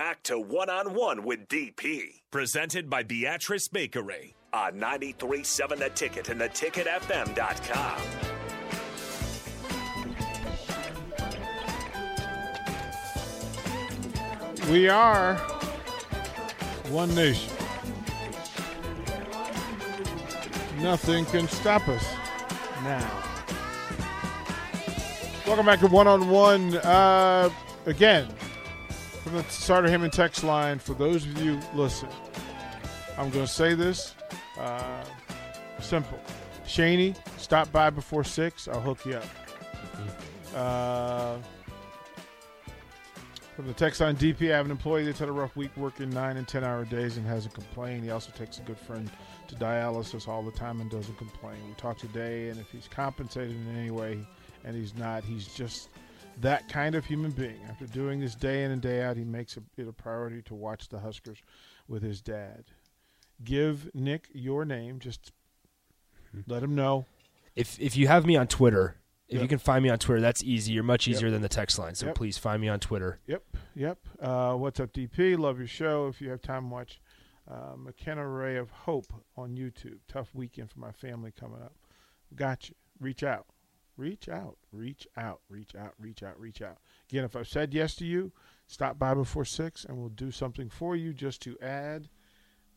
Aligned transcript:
Back 0.00 0.22
to 0.22 0.38
one 0.38 0.70
on 0.70 0.94
one 0.94 1.24
with 1.24 1.46
DP. 1.48 2.22
Presented 2.30 2.88
by 2.88 3.02
Beatrice 3.02 3.68
Bakery 3.68 4.34
on 4.50 4.78
937 4.78 5.78
The 5.78 5.90
Ticket 5.90 6.30
and 6.30 6.40
theticketfm.com. 6.40 8.00
We 14.70 14.88
are 14.88 15.34
one 16.88 17.14
nation. 17.14 17.52
Nothing 20.78 21.26
can 21.26 21.46
stop 21.46 21.86
us 21.88 22.10
now. 22.84 23.22
Welcome 25.46 25.66
back 25.66 25.80
to 25.80 25.88
One 25.88 26.06
on 26.06 26.30
One. 26.30 26.76
Uh, 26.76 27.50
again, 27.84 28.28
from 29.22 29.34
the 29.34 29.42
Sartor 29.44 29.88
Hamann 29.88 30.10
text 30.10 30.44
line, 30.44 30.78
for 30.78 30.94
those 30.94 31.26
of 31.26 31.42
you 31.42 31.60
listen, 31.74 32.08
I'm 33.18 33.30
going 33.30 33.44
to 33.44 33.52
say 33.52 33.74
this 33.74 34.14
uh, 34.58 35.04
simple. 35.80 36.18
Shaney, 36.64 37.16
stop 37.38 37.70
by 37.72 37.90
before 37.90 38.24
6. 38.24 38.68
I'll 38.68 38.80
hook 38.80 39.04
you 39.04 39.14
up. 39.14 39.24
Uh, 40.54 41.36
from 43.56 43.66
the 43.66 43.74
text 43.74 44.00
line, 44.00 44.16
DP, 44.16 44.52
I 44.52 44.56
have 44.56 44.64
an 44.64 44.70
employee 44.70 45.04
that's 45.04 45.18
had 45.18 45.28
a 45.28 45.32
rough 45.32 45.54
week 45.54 45.70
working 45.76 46.08
nine 46.10 46.38
and 46.38 46.48
10 46.48 46.64
hour 46.64 46.84
days 46.86 47.18
and 47.18 47.26
hasn't 47.26 47.52
complained. 47.52 48.04
He 48.04 48.10
also 48.10 48.32
takes 48.32 48.58
a 48.58 48.62
good 48.62 48.78
friend 48.78 49.10
to 49.48 49.54
dialysis 49.56 50.28
all 50.28 50.42
the 50.42 50.52
time 50.52 50.80
and 50.80 50.90
doesn't 50.90 51.18
complain. 51.18 51.58
We 51.68 51.74
talked 51.74 52.00
today, 52.00 52.48
and 52.48 52.58
if 52.58 52.70
he's 52.70 52.88
compensated 52.88 53.54
in 53.54 53.76
any 53.76 53.90
way 53.90 54.26
and 54.64 54.74
he's 54.74 54.94
not, 54.94 55.24
he's 55.24 55.46
just 55.46 55.90
that 56.40 56.68
kind 56.68 56.94
of 56.94 57.04
human 57.04 57.30
being. 57.32 57.60
After 57.68 57.86
doing 57.86 58.20
this 58.20 58.34
day 58.34 58.64
in 58.64 58.70
and 58.70 58.80
day 58.80 59.02
out, 59.02 59.16
he 59.16 59.24
makes 59.24 59.56
it 59.56 59.88
a 59.88 59.92
priority 59.92 60.42
to 60.42 60.54
watch 60.54 60.88
the 60.88 61.00
Huskers 61.00 61.38
with 61.88 62.02
his 62.02 62.20
dad. 62.20 62.64
Give 63.42 63.90
Nick 63.94 64.28
your 64.32 64.64
name. 64.64 64.98
Just 64.98 65.32
let 66.46 66.62
him 66.62 66.74
know. 66.74 67.06
If 67.56 67.80
if 67.80 67.96
you 67.96 68.06
have 68.08 68.24
me 68.26 68.36
on 68.36 68.46
Twitter, 68.46 68.96
if 69.28 69.34
Yep. 69.34 69.42
you 69.42 69.48
can 69.48 69.58
find 69.58 69.82
me 69.82 69.88
on 69.90 69.98
Twitter, 69.98 70.20
that's 70.20 70.42
easy. 70.42 70.72
You're 70.72 70.82
much 70.82 71.06
Yep. 71.06 71.16
easier 71.16 71.30
than 71.30 71.42
the 71.42 71.48
text 71.48 71.78
line. 71.78 71.94
So 71.94 72.06
Yep. 72.06 72.14
please 72.14 72.38
find 72.38 72.60
me 72.60 72.68
on 72.68 72.80
Twitter. 72.80 73.18
Yep, 73.26 73.42
yep. 73.74 73.98
Uh, 74.20 74.54
what's 74.56 74.78
up, 74.80 74.92
DP? 74.92 75.36
Love 75.36 75.58
your 75.58 75.66
show. 75.66 76.06
If 76.08 76.20
you 76.20 76.30
have 76.30 76.42
time, 76.42 76.70
watch 76.70 77.00
uh, 77.48 77.74
McKenna 77.76 78.28
Ray 78.28 78.56
of 78.56 78.70
Hope 78.70 79.06
on 79.36 79.56
YouTube. 79.56 79.98
Tough 80.06 80.32
weekend 80.34 80.70
for 80.70 80.78
my 80.78 80.92
family 80.92 81.32
coming 81.32 81.60
up. 81.60 81.74
Got 82.36 82.68
you. 82.68 82.76
Reach 83.00 83.24
out. 83.24 83.46
Reach 84.00 84.30
out. 84.30 84.56
Reach 84.72 85.06
out. 85.14 85.40
Reach 85.50 85.74
out. 85.74 85.92
Reach 86.00 86.22
out. 86.22 86.40
Reach 86.40 86.62
out. 86.62 86.78
Again, 87.10 87.24
if 87.24 87.36
I've 87.36 87.46
said 87.46 87.74
yes 87.74 87.94
to 87.96 88.06
you, 88.06 88.32
stop 88.66 88.98
by 88.98 89.12
before 89.12 89.44
six, 89.44 89.84
and 89.84 89.98
we'll 89.98 90.08
do 90.08 90.30
something 90.30 90.70
for 90.70 90.96
you 90.96 91.12
just 91.12 91.42
to 91.42 91.58
add 91.60 92.08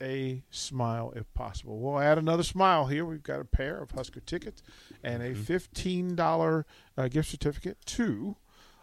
a 0.00 0.44
smile 0.52 1.12
if 1.16 1.34
possible. 1.34 1.80
We'll 1.80 1.98
add 1.98 2.18
another 2.18 2.44
smile 2.44 2.86
here. 2.86 3.04
We've 3.04 3.20
got 3.20 3.40
a 3.40 3.44
pair 3.44 3.82
of 3.82 3.90
Husker 3.90 4.20
tickets 4.20 4.62
and 5.02 5.20
a 5.20 5.34
fifteen 5.34 6.14
dollar 6.14 6.66
uh, 6.96 7.08
gift 7.08 7.30
certificate 7.30 7.78
to 7.86 8.36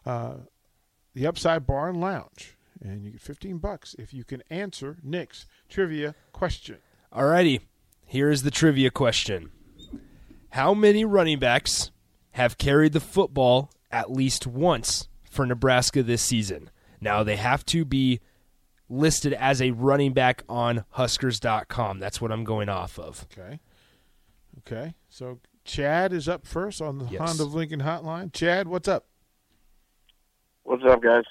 uh, 0.06 0.36
the 1.14 1.26
Upside 1.26 1.66
Bar 1.66 1.88
and 1.88 2.02
Lounge, 2.02 2.58
and 2.84 3.06
you 3.06 3.12
get 3.12 3.22
fifteen 3.22 3.60
bucks 3.60 3.96
if 3.98 4.14
you 4.14 4.26
can 4.26 4.44
answer 4.50 4.98
Nick's 5.02 5.46
trivia 5.70 6.16
question. 6.34 6.80
Alrighty, 7.16 7.62
here 8.06 8.30
is 8.30 8.44
the 8.44 8.52
trivia 8.52 8.92
question: 8.92 9.52
How 10.50 10.74
many 10.74 11.06
running 11.06 11.40
backs 11.40 11.92
have 12.36 12.58
carried 12.58 12.94
the 12.94 13.00
football 13.00 13.72
at 13.92 14.12
least 14.12 14.46
once 14.46 15.08
for 15.30 15.46
Nebraska 15.46 16.04
this 16.04 16.22
season? 16.22 16.70
Now 17.02 17.24
they 17.24 17.36
have 17.38 17.66
to 17.68 17.86
be 17.86 18.20
listed 18.90 19.34
as 19.34 19.62
a 19.62 19.72
running 19.72 20.14
back 20.14 20.44
on 20.48 20.86
Huskers.com. 20.92 22.00
That's 22.00 22.22
what 22.22 22.32
I'm 22.32 22.44
going 22.44 22.70
off 22.70 23.00
of. 23.00 23.26
Okay, 23.32 23.60
okay. 24.60 24.94
So 25.10 25.40
Chad 25.64 26.14
is 26.14 26.28
up 26.30 26.46
first 26.46 26.82
on 26.82 27.00
the 27.00 27.06
Yes. 27.06 27.22
Honda 27.22 27.44
of 27.44 27.54
Lincoln 27.54 27.82
Hotline. 27.82 28.32
Chad, 28.34 28.68
what's 28.68 28.88
up? 28.88 29.06
What's 30.64 30.84
up, 30.84 31.02
guys? 31.02 31.24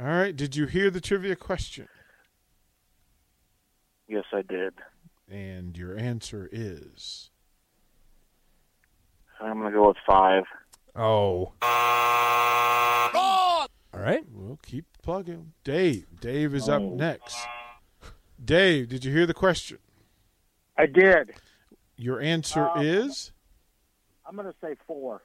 All 0.00 0.06
right. 0.06 0.34
Did 0.34 0.56
you 0.56 0.66
hear 0.66 0.90
the 0.90 1.00
trivia 1.00 1.36
question? 1.36 1.88
Yes, 4.08 4.24
I 4.32 4.42
did. 4.42 4.74
And 5.30 5.76
your 5.76 5.96
answer 5.96 6.48
is 6.52 7.30
I'm 9.42 9.58
going 9.58 9.72
to 9.72 9.76
go 9.78 9.88
with 9.88 9.96
five. 10.06 10.44
Oh. 10.94 11.52
All 13.94 14.00
right. 14.00 14.24
We'll 14.30 14.58
keep 14.64 14.84
plugging. 15.02 15.52
Dave. 15.64 16.06
Dave 16.20 16.54
is 16.54 16.68
up 16.68 16.82
next. 16.82 17.36
Dave, 18.42 18.88
did 18.88 19.04
you 19.04 19.12
hear 19.12 19.26
the 19.26 19.34
question? 19.34 19.78
I 20.78 20.86
did. 20.86 21.32
Your 21.96 22.20
answer 22.20 22.68
Uh, 22.68 22.80
is 22.80 23.32
I'm 24.26 24.34
going 24.36 24.46
to 24.48 24.54
say 24.60 24.74
four. 24.86 25.22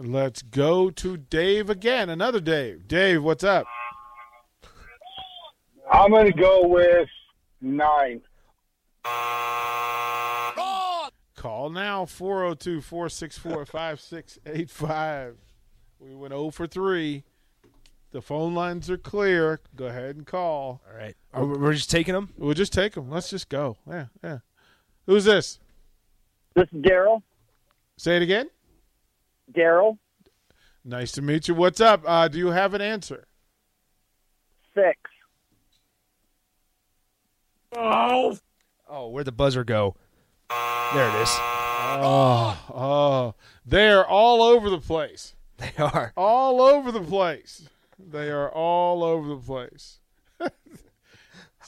Let's 0.00 0.42
go 0.42 0.90
to 0.90 1.16
Dave 1.16 1.70
again. 1.70 2.08
Another 2.08 2.40
Dave. 2.40 2.86
Dave, 2.88 3.22
what's 3.22 3.44
up? 3.44 3.66
I'm 5.90 6.10
going 6.10 6.30
to 6.30 6.38
go 6.38 6.66
with 6.66 7.08
nine. 7.60 8.20
Call 11.38 11.70
now 11.70 12.04
402 12.04 12.80
464 12.80 13.64
5685. 13.64 15.36
We 16.00 16.16
went 16.16 16.32
0 16.32 16.50
for 16.50 16.66
3. 16.66 17.22
The 18.10 18.20
phone 18.20 18.54
lines 18.56 18.90
are 18.90 18.98
clear. 18.98 19.60
Go 19.76 19.86
ahead 19.86 20.16
and 20.16 20.26
call. 20.26 20.82
All 20.90 20.96
right. 20.98 21.14
Are 21.32 21.46
we- 21.46 21.56
We're 21.56 21.74
just 21.74 21.90
taking 21.92 22.14
them? 22.14 22.34
We'll 22.36 22.54
just 22.54 22.72
take 22.72 22.94
them. 22.94 23.08
Let's 23.08 23.30
just 23.30 23.48
go. 23.48 23.76
Yeah, 23.88 24.06
yeah. 24.24 24.38
Who's 25.06 25.26
this? 25.26 25.60
This 26.56 26.66
is 26.72 26.82
Daryl. 26.82 27.22
Say 27.96 28.16
it 28.16 28.22
again. 28.22 28.50
Daryl, 29.52 29.98
Nice 30.84 31.12
to 31.12 31.22
meet 31.22 31.46
you. 31.46 31.54
What's 31.54 31.80
up? 31.80 32.02
Uh, 32.04 32.26
do 32.26 32.38
you 32.38 32.48
have 32.48 32.74
an 32.74 32.80
answer? 32.80 33.28
six. 34.74 34.98
Oh. 37.76 38.36
Oh, 38.88 39.08
where'd 39.10 39.26
the 39.26 39.32
buzzer 39.32 39.62
go? 39.62 39.94
There 40.94 41.06
it 41.08 41.22
is. 41.22 41.28
Oh, 42.00 42.58
oh. 42.74 43.34
They're 43.66 44.06
all 44.06 44.42
over 44.42 44.70
the 44.70 44.78
place. 44.80 45.34
They 45.58 45.72
are. 45.76 46.12
All 46.16 46.60
over 46.62 46.92
the 46.92 47.00
place. 47.02 47.68
They 47.98 48.30
are 48.30 48.48
all 48.48 49.02
over 49.02 49.28
the 49.28 49.36
place. 49.36 49.98
See, 50.40 50.48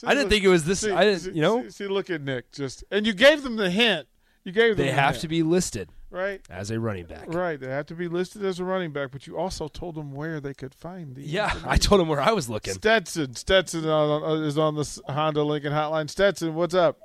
I 0.07 0.11
didn't 0.11 0.23
look- 0.23 0.29
think 0.29 0.43
it 0.45 0.47
was 0.47 0.63
this. 0.65 0.79
see- 0.79 0.91
I 0.91 1.03
didn't. 1.03 1.19
see- 1.19 1.31
You 1.33 1.41
know, 1.41 1.67
See, 1.69 1.87
look 1.87 2.09
at 2.09 2.21
Nick. 2.21 2.51
Just 2.53 2.83
and 2.89 3.05
you 3.05 3.11
gave 3.13 3.43
them 3.43 3.57
the 3.57 3.69
hint. 3.69 4.07
You 4.45 4.53
gave 4.53 4.77
them. 4.77 4.85
they 4.85 4.91
the 4.91 4.95
have 4.97 5.15
hint, 5.15 5.21
to 5.23 5.27
be 5.27 5.43
listed 5.43 5.89
right. 6.09 6.41
as 6.49 6.71
a 6.71 6.79
running 6.79 7.05
back. 7.05 7.25
Right, 7.33 7.59
they 7.59 7.67
have 7.67 7.85
to 7.87 7.93
be 7.95 8.07
listed 8.07 8.43
as 8.45 8.59
a 8.61 8.63
running 8.63 8.91
back, 8.93 9.11
but 9.11 9.27
you 9.27 9.37
also 9.37 9.67
told 9.67 9.95
them 9.95 10.13
where 10.13 10.39
they 10.39 10.53
could 10.53 10.73
find 10.73 11.13
the. 11.15 11.21
Yeah, 11.21 11.53
I 11.65 11.75
told 11.77 11.99
them 11.99 12.07
where 12.07 12.21
I 12.21 12.31
was 12.31 12.49
looking. 12.49 12.73
Stetson. 12.73 13.35
Stetson 13.35 13.85
on, 13.89 14.23
on- 14.23 14.43
is 14.43 14.57
on 14.57 14.75
the 14.75 15.01
Honda 15.09 15.43
Lincoln 15.43 15.73
Hotline. 15.73 16.09
Stetson, 16.09 16.55
what's 16.55 16.73
up? 16.73 16.97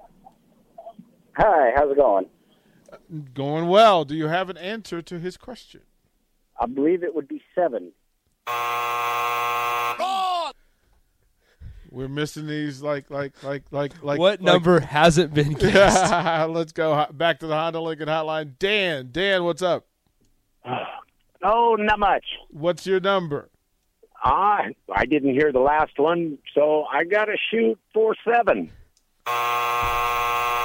Hi, 1.36 1.72
how's 1.76 1.90
it 1.90 1.96
going? 1.96 2.26
Going 3.34 3.68
well. 3.68 4.04
Do 4.04 4.14
you 4.14 4.28
have 4.28 4.48
an 4.48 4.56
answer 4.56 5.02
to 5.02 5.18
his 5.18 5.36
question? 5.36 5.82
I 6.60 6.66
believe 6.66 7.02
it 7.02 7.14
would 7.14 7.28
be 7.28 7.42
seven. 7.54 7.92
We're 11.90 12.08
missing 12.08 12.46
these 12.46 12.82
like 12.82 13.10
like 13.10 13.42
like 13.42 13.62
like 13.70 14.02
like 14.02 14.18
what 14.18 14.40
like- 14.40 14.52
number 14.52 14.80
hasn't 14.80 15.32
been 15.34 15.52
guessed? 15.58 16.10
Let's 16.50 16.72
go 16.72 17.06
back 17.12 17.38
to 17.40 17.46
the 17.46 17.54
Honda 17.54 17.80
Lincoln 17.80 18.08
Hotline. 18.08 18.52
Dan, 18.58 19.08
Dan, 19.12 19.44
what's 19.44 19.62
up? 19.62 19.86
Oh, 21.48 21.76
not 21.78 22.00
much. 22.00 22.24
What's 22.50 22.86
your 22.88 22.98
number? 22.98 23.50
I 24.24 24.74
I 24.92 25.04
didn't 25.06 25.34
hear 25.34 25.52
the 25.52 25.60
last 25.60 25.92
one, 25.96 26.38
so 26.54 26.84
I 26.92 27.04
got 27.04 27.26
to 27.26 27.36
shoot 27.50 27.78
four 27.94 28.16
seven. 28.24 28.72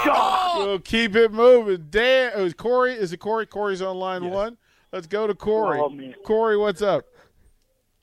We'll 0.06 0.80
keep 0.80 1.16
it 1.16 1.32
moving. 1.32 1.88
Dan, 1.90 2.32
oh, 2.36 2.46
is 2.46 2.54
Corey? 2.54 2.94
Is 2.94 3.14
it 3.14 3.18
Corey? 3.18 3.46
Corey's 3.46 3.82
on 3.82 3.98
line 3.98 4.30
one. 4.30 4.58
Let's 4.92 5.08
go 5.08 5.26
to 5.28 5.34
Corey. 5.34 5.80
Oh, 5.80 5.90
man. 5.90 6.14
Corey, 6.24 6.58
what's 6.58 6.82
up? 6.82 7.06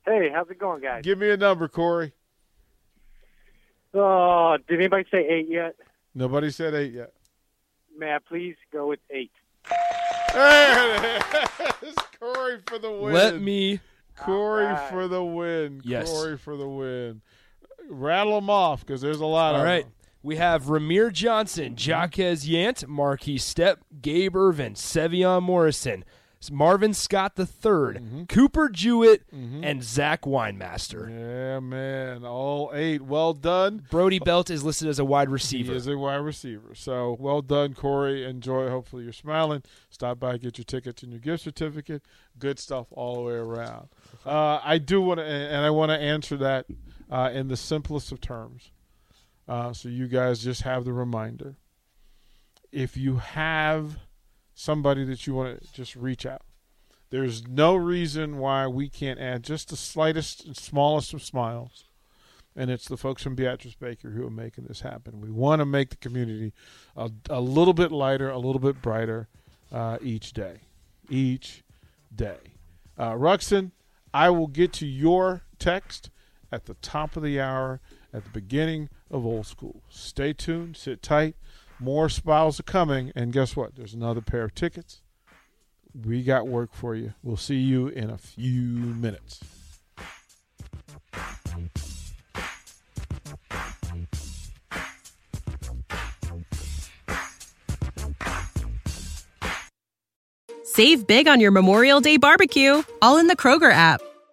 Hey, 0.07 0.31
how's 0.33 0.49
it 0.51 0.59
going, 0.59 0.81
guys? 0.81 1.03
Give 1.05 1.19
me 1.19 1.31
a 1.31 1.37
number, 1.37 1.69
Corey. 1.69 2.13
Oh, 3.95 4.57
did 4.69 4.79
anybody 4.79 5.05
say 5.11 5.27
eight 5.29 5.49
yet? 5.49 5.77
Nobody 6.15 6.51
said 6.51 6.75
eight 6.75 6.93
yet. 6.93 7.13
May 7.97 8.15
I 8.15 8.19
please 8.19 8.57
go 8.73 8.87
with 8.87 9.01
eight? 9.11 9.33
There 10.35 11.17
it 11.17 11.23
is. 11.83 11.95
Corey 12.21 12.59
for 12.67 12.79
the 12.79 12.91
win. 12.91 13.13
Let 13.15 13.41
me. 13.41 13.81
Corey 14.17 14.67
All 14.67 14.73
right. 14.73 14.91
for 14.91 15.09
the 15.09 15.23
win. 15.25 15.81
Yes. 15.85 16.11
Corey 16.11 16.37
for 16.37 16.57
the 16.57 16.69
win. 16.69 17.21
Rattle 17.89 18.35
them 18.35 18.51
off 18.51 18.81
because 18.85 19.01
there's 19.01 19.21
a 19.21 19.27
lot 19.27 19.55
All 19.55 19.61
of 19.61 19.67
right. 19.67 19.85
them. 19.85 19.93
We 20.23 20.37
have 20.37 20.65
Rahmir 20.65 21.13
Johnson, 21.13 21.75
Jaquez 21.79 22.47
Yant, 22.49 22.85
Markese 22.87 23.37
Stepp, 23.37 23.77
Gabe 24.03 24.35
Ervin, 24.35 24.75
Sevion 24.75 25.43
Morrison, 25.45 26.05
Marvin 26.51 26.93
Scott 26.93 27.39
III, 27.39 28.27
Cooper 28.29 28.69
Jewett, 28.69 29.23
and 29.33 29.83
Zach 29.83 30.23
Weinmaster. 30.23 31.09
Yeah, 31.09 31.61
man. 31.61 32.25
All 32.25 32.71
eight. 32.75 33.03
Well 33.03 33.33
done. 33.33 33.85
Brody 33.91 34.19
Belt 34.19 34.51
is 34.51 34.63
listed 34.65 34.89
as 34.89 34.99
a 34.99 35.05
wide 35.05 35.31
receiver. 35.31 35.73
He 35.73 35.77
is 35.79 35.87
a 35.87 35.97
wide 35.97 36.17
receiver. 36.17 36.75
So 36.75 37.17
well 37.19 37.43
done, 37.43 37.75
Corey. 37.75 38.25
Enjoy. 38.25 38.69
Hopefully 38.69 39.05
you're 39.05 39.13
smiling. 39.13 39.63
Stop 39.91 40.19
by, 40.21 40.37
get 40.39 40.59
your 40.59 40.65
tickets 40.65 41.03
and 41.03 41.13
your 41.13 41.21
gift 41.21 41.43
certificate. 41.45 42.03
Good 42.39 42.59
stuff 42.59 42.87
all 42.91 43.15
the 43.17 43.23
way 43.23 43.35
around. 43.35 43.89
Uh, 44.27 44.61
I 44.65 44.79
do 44.79 45.01
want 45.01 45.19
to, 45.19 45.25
and 45.25 45.65
I 45.65 45.71
want 45.71 45.91
to 45.91 45.99
answer 45.99 46.37
that 46.39 46.67
uh, 47.11 47.31
in 47.33 47.49
the 47.49 47.57
simplest 47.57 48.13
of 48.13 48.21
terms. 48.21 48.71
Uh, 49.49 49.73
so 49.73 49.89
you 49.89 50.07
guys 50.07 50.43
just 50.43 50.63
have 50.63 50.85
the 50.85 50.93
reminder. 50.93 51.57
If 52.71 52.97
you 52.97 53.17
have 53.17 53.99
somebody 54.55 55.05
that 55.05 55.27
you 55.27 55.35
want 55.35 55.63
to 55.63 55.73
just 55.73 55.97
reach 55.97 56.27
out, 56.27 56.43
there's 57.11 57.49
no 57.49 57.75
reason 57.75 58.37
why 58.37 58.67
we 58.67 58.91
can't 58.91 59.19
add 59.19 59.43
just 59.43 59.71
the 59.71 59.77
slightest 59.77 60.45
and 60.45 60.57
smallest 60.57 61.15
of 61.15 61.23
smiles 61.23 61.89
and 62.59 62.71
it's 62.73 62.89
the 62.89 62.97
folks 62.97 63.23
from 63.23 63.37
Beatrice 63.37 63.77
Baker 63.77 64.11
who 64.11 64.27
are 64.27 64.31
making 64.31 64.65
this 64.65 64.81
happen. 64.81 65.21
We 65.21 65.31
want 65.31 65.61
to 65.61 65.65
make 65.65 65.91
the 65.91 65.97
community 65.97 66.53
a, 66.97 67.09
a 67.31 67.41
little 67.41 67.73
bit 67.73 67.93
lighter, 67.93 68.29
a 68.29 68.37
little 68.37 68.59
bit 68.59 68.83
brighter 68.83 69.29
uh, 69.73 69.99
each 70.03 70.33
day. 70.33 70.63
Each 71.09 71.63
day. 72.15 72.39
Uh, 72.99 73.13
Ruxin, 73.13 73.71
I 74.13 74.31
will 74.31 74.49
get 74.49 74.73
to 74.75 74.87
your 74.87 75.43
text 75.61 76.11
at 76.51 76.67
the 76.67 76.75
top 76.75 77.17
of 77.17 77.23
the 77.23 77.41
hour 77.41 77.81
at 78.13 78.25
the 78.25 78.31
beginning 78.31 78.89
of 79.11 79.25
Old 79.25 79.47
School. 79.47 79.83
Stay 79.89 80.33
tuned, 80.33 80.77
sit 80.77 81.03
tight. 81.03 81.37
More 81.81 82.09
smiles 82.09 82.59
are 82.59 82.65
coming, 82.65 83.13
and 83.15 83.33
guess 83.33 83.55
what? 83.55 83.77
There's 83.77 83.95
another 83.95 84.21
pair 84.21 84.45
of 84.45 84.55
tickets. 84.55 85.01
We 86.05 86.23
got 86.23 86.49
work 86.49 86.75
for 86.75 86.95
you. 86.95 87.15
We'll 87.23 87.37
see 87.37 87.59
you 87.59 87.89
in 87.89 88.11
a 88.11 88.19
few 88.19 88.53
minutes. 88.53 89.41
Save 100.65 101.09
big 101.09 101.27
on 101.27 101.41
your 101.41 101.51
Memorial 101.51 102.01
Day 102.01 102.19
barbecue, 102.19 102.83
all 103.03 103.19
in 103.19 103.27
the 103.27 103.35
Kroger 103.35 103.73
app. 103.73 104.01